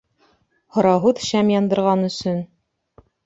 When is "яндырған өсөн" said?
1.55-2.43